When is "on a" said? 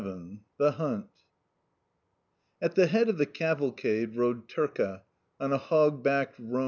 5.39-5.59